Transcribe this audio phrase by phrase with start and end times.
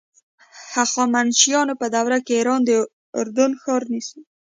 [0.75, 2.61] هخامنشیانو په دوره کې ایران
[3.19, 4.21] اردن ښار نیسي.